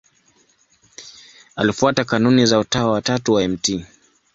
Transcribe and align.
Alifuata 1.55 2.05
kanuni 2.05 2.45
za 2.45 2.59
Utawa 2.59 2.91
wa 2.91 3.01
Tatu 3.01 3.33
wa 3.33 3.47
Mt. 3.47 3.85